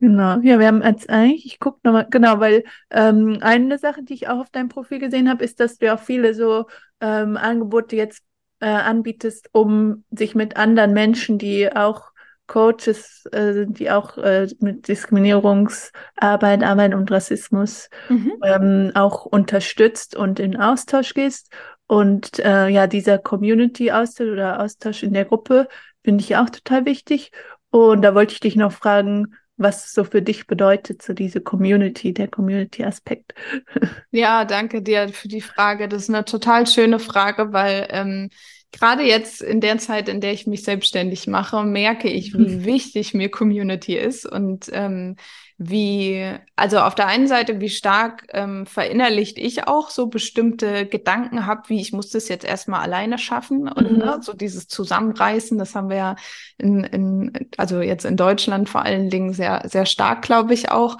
[0.00, 0.38] genau.
[0.40, 4.28] Ja, wir haben jetzt eigentlich, ich gucke nochmal, genau, weil ähm, eine Sache, die ich
[4.28, 6.66] auch auf deinem Profil gesehen habe, ist, dass du auch viele so
[7.00, 8.22] ähm, Angebote jetzt
[8.60, 12.07] äh, anbietest, um sich mit anderen Menschen, die auch
[12.48, 18.32] Coaches, äh, die auch äh, mit Diskriminierungsarbeit, Arbeit und Rassismus mhm.
[18.42, 21.52] ähm, auch unterstützt und in Austausch gehst.
[21.86, 25.68] Und äh, ja, dieser Community-Austausch oder Austausch in der Gruppe
[26.02, 27.30] finde ich auch total wichtig.
[27.70, 32.14] Und da wollte ich dich noch fragen, was so für dich bedeutet, so diese Community,
[32.14, 33.34] der Community-Aspekt.
[34.10, 35.86] Ja, danke dir für die Frage.
[35.86, 38.30] Das ist eine total schöne Frage, weil ähm,
[38.72, 42.64] gerade jetzt in der Zeit, in der ich mich selbstständig mache, merke ich, wie mhm.
[42.64, 45.16] wichtig mir Community ist und ähm,
[45.60, 51.46] wie, also auf der einen Seite, wie stark ähm, verinnerlicht ich auch so bestimmte Gedanken
[51.46, 53.98] habe, wie ich muss das jetzt erstmal alleine schaffen und mhm.
[53.98, 56.16] ne, so dieses Zusammenreißen, das haben wir ja
[56.58, 60.96] in, in, also jetzt in Deutschland vor allen Dingen sehr, sehr stark, glaube ich auch.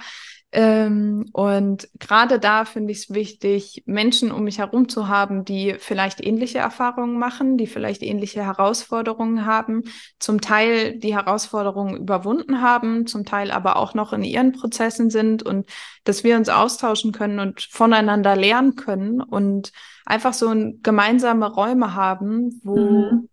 [0.51, 5.75] Ähm, und gerade da finde ich es wichtig, Menschen um mich herum zu haben, die
[5.77, 9.83] vielleicht ähnliche Erfahrungen machen, die vielleicht ähnliche Herausforderungen haben,
[10.17, 15.43] zum Teil die Herausforderungen überwunden haben, zum Teil aber auch noch in ihren Prozessen sind
[15.43, 15.69] und
[16.03, 19.71] dass wir uns austauschen können und voneinander lernen können und
[20.03, 23.29] einfach so ein gemeinsame Räume haben, wo mhm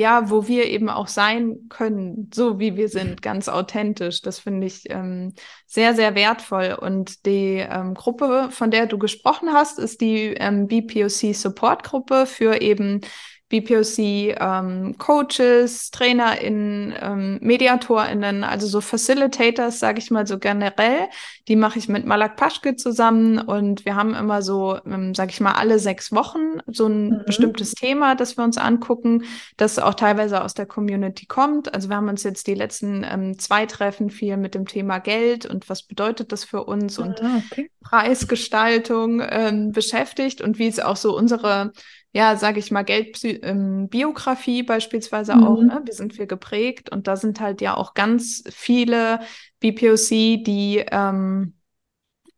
[0.00, 4.22] ja, wo wir eben auch sein können, so wie wir sind, ganz authentisch.
[4.22, 5.34] Das finde ich ähm,
[5.66, 6.74] sehr, sehr wertvoll.
[6.80, 12.24] Und die ähm, Gruppe, von der du gesprochen hast, ist die ähm, BPOC Support Gruppe
[12.24, 13.02] für eben
[13.50, 21.08] BPOC ähm, Coaches, TrainerInnen, ähm, MediatorInnen, also so Facilitators, sage ich mal so generell.
[21.48, 25.40] Die mache ich mit Malak Paschke zusammen und wir haben immer so, ähm, sage ich
[25.40, 27.22] mal, alle sechs Wochen so ein mhm.
[27.26, 29.24] bestimmtes Thema, das wir uns angucken,
[29.56, 31.74] das auch teilweise aus der Community kommt.
[31.74, 35.44] Also wir haben uns jetzt die letzten ähm, zwei Treffen viel mit dem Thema Geld
[35.44, 37.68] und was bedeutet das für uns und ah, okay.
[37.82, 41.72] Preisgestaltung ähm, beschäftigt und wie es auch so unsere
[42.12, 45.44] ja, sage ich mal, Geldbiografie ähm, beispielsweise mhm.
[45.44, 45.82] auch, ne?
[45.84, 46.90] wie sind wir geprägt?
[46.90, 49.20] Und da sind halt ja auch ganz viele
[49.60, 50.08] BPOC,
[50.42, 51.54] die ähm,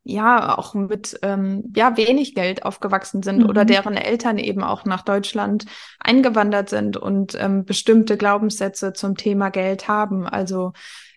[0.05, 3.47] ja auch mit ähm, ja wenig Geld aufgewachsen sind mhm.
[3.47, 5.65] oder deren Eltern eben auch nach Deutschland
[6.01, 10.27] eingewandert sind und ähm, bestimmte Glaubenssätze zum Thema Geld haben.
[10.27, 10.73] Also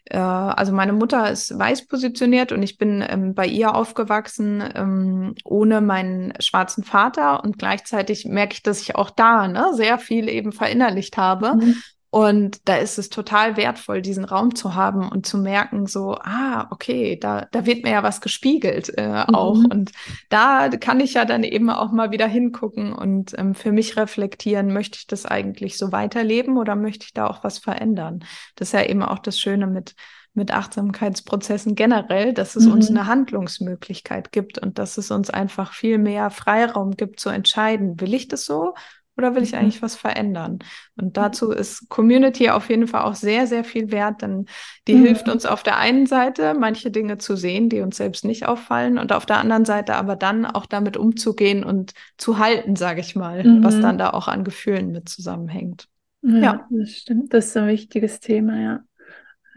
[0.06, 5.36] äh, also meine Mutter ist weiß positioniert und ich bin ähm, bei ihr aufgewachsen ähm,
[5.44, 10.30] ohne meinen schwarzen Vater und gleichzeitig merke ich, dass ich auch da ne, sehr viel
[10.30, 11.56] eben verinnerlicht habe.
[11.56, 11.76] Mhm.
[12.16, 16.66] Und da ist es total wertvoll, diesen Raum zu haben und zu merken, so, ah,
[16.72, 19.36] okay, da, da wird mir ja was gespiegelt äh, mhm.
[19.36, 19.58] auch.
[19.58, 19.92] Und
[20.30, 24.72] da kann ich ja dann eben auch mal wieder hingucken und ähm, für mich reflektieren,
[24.72, 28.24] möchte ich das eigentlich so weiterleben oder möchte ich da auch was verändern?
[28.56, 29.94] Das ist ja eben auch das Schöne mit
[30.38, 32.74] mit Achtsamkeitsprozessen generell, dass es mhm.
[32.74, 38.02] uns eine Handlungsmöglichkeit gibt und dass es uns einfach viel mehr Freiraum gibt zu entscheiden,
[38.02, 38.74] will ich das so
[39.18, 39.60] oder will ich mhm.
[39.60, 40.60] eigentlich was verändern?
[40.96, 44.46] Und dazu ist Community auf jeden Fall auch sehr, sehr viel wert, denn
[44.88, 45.06] die mhm.
[45.06, 48.98] hilft uns auf der einen Seite, manche Dinge zu sehen, die uns selbst nicht auffallen,
[48.98, 53.16] und auf der anderen Seite aber dann auch damit umzugehen und zu halten, sage ich
[53.16, 53.64] mal, mhm.
[53.64, 55.88] was dann da auch an Gefühlen mit zusammenhängt.
[56.22, 57.34] Ja, ja, das stimmt.
[57.34, 58.80] Das ist ein wichtiges Thema, ja.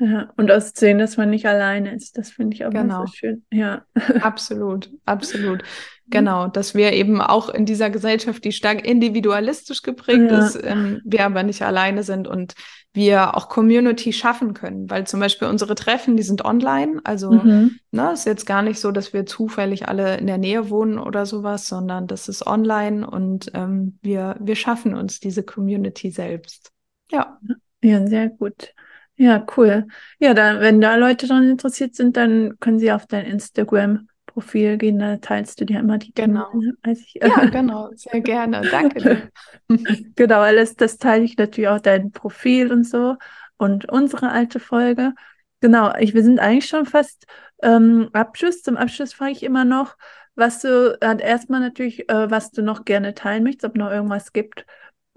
[0.00, 3.06] Ja, und aus sehen, dass man nicht alleine ist, das finde ich auch genau.
[3.06, 3.44] so schön.
[3.50, 3.82] Ja.
[4.20, 5.64] Absolut, absolut.
[6.10, 10.46] Genau, dass wir eben auch in dieser Gesellschaft, die stark individualistisch geprägt ja.
[10.46, 12.54] ist, ähm, wir aber nicht alleine sind und
[12.94, 17.78] wir auch Community schaffen können, weil zum Beispiel unsere Treffen, die sind online, also mhm.
[17.90, 21.26] ne, ist jetzt gar nicht so, dass wir zufällig alle in der Nähe wohnen oder
[21.26, 26.72] sowas, sondern das ist online und ähm, wir, wir schaffen uns diese Community selbst.
[27.10, 27.38] Ja.
[27.82, 28.72] Ja, sehr gut.
[29.18, 29.86] Ja, cool.
[30.20, 35.00] Ja, dann, wenn da Leute daran interessiert sind, dann können sie auf dein Instagram-Profil gehen,
[35.00, 36.50] da teilst du dir immer die Genau.
[36.52, 38.62] Dinge, ich, ja, genau, sehr gerne.
[38.70, 39.30] Danke dir.
[40.14, 43.16] genau, alles, das teile ich natürlich auch dein Profil und so
[43.56, 45.14] und unsere alte Folge.
[45.60, 47.26] Genau, ich, wir sind eigentlich schon fast
[47.62, 48.62] ähm, Abschluss.
[48.62, 49.96] Zum Abschluss frage ich immer noch,
[50.36, 54.64] was du, erstmal natürlich, äh, was du noch gerne teilen möchtest, ob noch irgendwas gibt,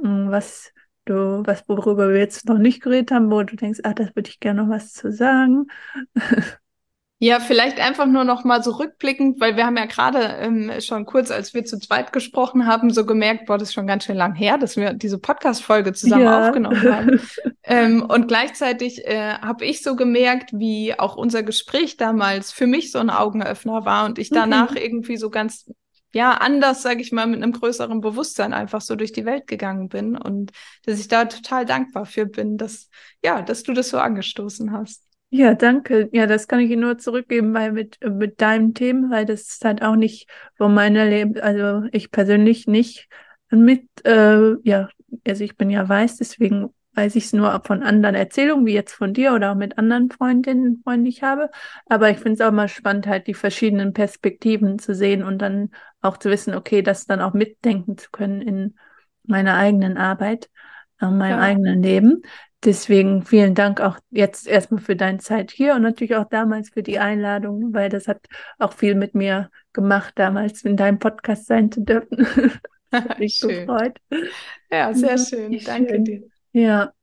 [0.01, 0.73] hm, was
[1.05, 4.29] du, was, worüber wir jetzt noch nicht geredet haben, wo du denkst, ah, das würde
[4.29, 5.67] ich gerne noch was zu sagen.
[7.23, 11.05] Ja, vielleicht einfach nur noch mal so rückblickend, weil wir haben ja gerade ähm, schon
[11.05, 14.15] kurz, als wir zu zweit gesprochen haben, so gemerkt, boah, das ist schon ganz schön
[14.15, 16.47] lang her, dass wir diese Podcast-Folge zusammen ja.
[16.47, 17.21] aufgenommen haben.
[17.63, 22.91] ähm, und gleichzeitig äh, habe ich so gemerkt, wie auch unser Gespräch damals für mich
[22.91, 24.83] so ein Augenöffner war und ich danach okay.
[24.83, 25.71] irgendwie so ganz
[26.13, 29.89] ja, anders, sage ich mal, mit einem größeren Bewusstsein einfach so durch die Welt gegangen
[29.89, 30.51] bin und
[30.85, 32.89] dass ich da total dankbar für bin, dass,
[33.23, 35.03] ja, dass du das so angestoßen hast.
[35.29, 36.09] Ja, danke.
[36.11, 39.63] Ja, das kann ich Ihnen nur zurückgeben, weil mit, mit deinem Thema, weil das ist
[39.63, 43.07] halt auch nicht von meiner Leben, also ich persönlich nicht
[43.49, 44.89] mit, äh, ja,
[45.25, 48.93] also ich bin ja weiß, deswegen weiß ich es nur von anderen Erzählungen, wie jetzt
[48.93, 51.49] von dir oder auch mit anderen Freundinnen, Freunden, die ich habe.
[51.87, 55.71] Aber ich finde es auch mal spannend, halt die verschiedenen Perspektiven zu sehen und dann
[56.01, 58.75] auch zu wissen, okay, das dann auch mitdenken zu können in
[59.23, 60.49] meiner eigenen Arbeit,
[60.99, 61.43] in meinem ja.
[61.43, 62.21] eigenen Leben.
[62.63, 66.83] Deswegen vielen Dank auch jetzt erstmal für deine Zeit hier und natürlich auch damals für
[66.83, 68.27] die Einladung, weil das hat
[68.59, 72.27] auch viel mit mir gemacht, damals in deinem Podcast sein zu dürfen.
[73.17, 73.65] mich schön.
[73.65, 73.97] gefreut.
[74.71, 75.59] Ja, sehr schön.
[75.63, 76.03] Danke schön.
[76.03, 76.30] dir.
[76.53, 76.93] Ja,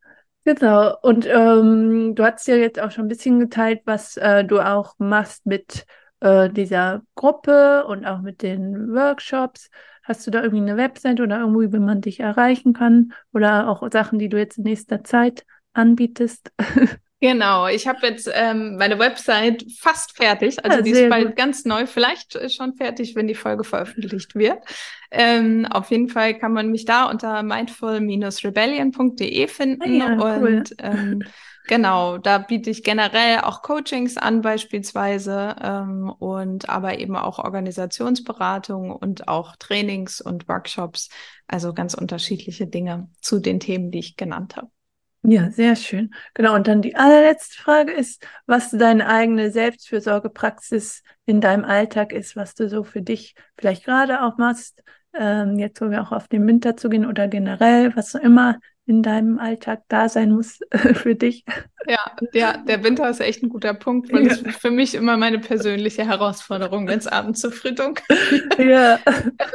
[0.44, 0.96] genau.
[1.02, 4.94] Und ähm, du hast ja jetzt auch schon ein bisschen geteilt, was äh, du auch
[4.98, 5.86] machst mit
[6.20, 9.70] äh, dieser Gruppe und auch mit den Workshops.
[10.04, 13.12] Hast du da irgendwie eine Website oder irgendwie, wie man dich erreichen kann?
[13.32, 16.52] Oder auch Sachen, die du jetzt in nächster Zeit anbietest?
[17.20, 20.64] Genau, ich habe jetzt ähm, meine Website fast fertig.
[20.64, 21.36] Also ja, die ist bald gut.
[21.36, 24.58] ganz neu, vielleicht schon fertig, wenn die Folge veröffentlicht wird.
[25.10, 30.00] Ähm, auf jeden Fall kann man mich da unter mindful-rebellion.de finden.
[30.00, 30.46] Ah, ja, cool.
[30.46, 31.24] Und ähm,
[31.66, 38.92] genau, da biete ich generell auch Coachings an beispielsweise ähm, und aber eben auch Organisationsberatung
[38.92, 41.08] und auch Trainings und Workshops.
[41.48, 44.70] Also ganz unterschiedliche Dinge zu den Themen, die ich genannt habe.
[45.22, 46.14] Ja, sehr schön.
[46.34, 46.54] Genau.
[46.54, 52.54] Und dann die allerletzte Frage ist, was deine eigene Selbstfürsorgepraxis in deinem Alltag ist, was
[52.54, 54.82] du so für dich vielleicht gerade auch machst,
[55.14, 58.58] ähm, jetzt wo wir auch auf den Winter zu gehen oder generell, was so immer
[58.88, 60.60] in deinem Alltag da sein muss
[60.94, 61.44] für dich.
[61.86, 61.98] Ja,
[62.32, 64.30] der, der Winter ist echt ein guter Punkt, weil ja.
[64.30, 67.98] das ist für mich immer meine persönliche Herausforderung, wenn es abends zur Frittung
[68.58, 68.98] Ja.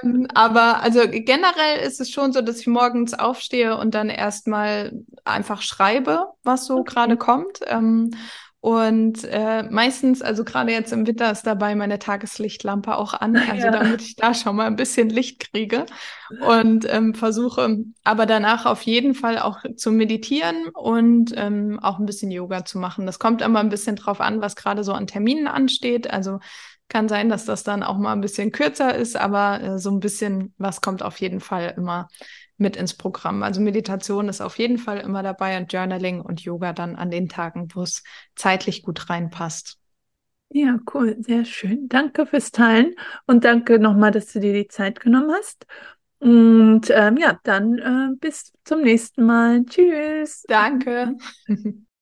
[0.04, 4.94] ähm, aber also generell ist es schon so, dass ich morgens aufstehe und dann erstmal
[5.26, 6.94] einfach schreibe, was so okay.
[6.94, 7.60] gerade kommt.
[7.66, 8.12] Ähm,
[8.64, 13.66] und äh, meistens, also gerade jetzt im Winter ist dabei meine Tageslichtlampe auch an, also
[13.66, 13.72] ja.
[13.72, 15.86] damit ich da schon mal ein bisschen Licht kriege
[16.40, 22.06] und ähm, versuche aber danach auf jeden Fall auch zu meditieren und ähm, auch ein
[22.06, 23.06] bisschen Yoga zu machen.
[23.06, 26.10] Das kommt immer ein bisschen drauf an, was gerade so an Terminen ansteht.
[26.10, 26.40] Also
[26.88, 30.00] kann sein, dass das dann auch mal ein bisschen kürzer ist, aber äh, so ein
[30.00, 32.08] bisschen was kommt auf jeden Fall immer
[32.64, 33.44] mit ins Programm.
[33.44, 37.30] Also Meditation ist auf jeden Fall immer dabei und Journaling und Yoga dann an den
[37.30, 38.04] Tagen, wo es
[38.36, 39.78] zeitlich gut reinpasst.
[40.50, 41.88] Ja, cool, sehr schön.
[41.90, 42.96] Danke fürs Teilen
[43.28, 45.66] und danke nochmal, dass du dir die Zeit genommen hast.
[46.20, 49.66] Und ähm, ja, dann äh, bis zum nächsten Mal.
[49.66, 50.44] Tschüss.
[50.48, 51.16] Danke.